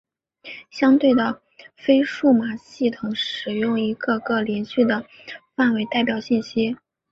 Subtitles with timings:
[0.71, 1.43] 相对的
[1.77, 5.05] 非数码系统使用一个个连续的
[5.55, 6.75] 范围代表信息。